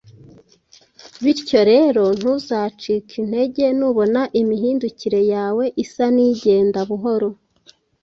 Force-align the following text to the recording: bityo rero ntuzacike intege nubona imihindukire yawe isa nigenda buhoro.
bityo 1.23 1.59
rero 1.71 2.03
ntuzacike 2.17 3.13
intege 3.21 3.65
nubona 3.77 4.21
imihindukire 4.41 5.21
yawe 5.33 5.63
isa 5.83 6.05
nigenda 6.15 6.79
buhoro. 6.89 7.29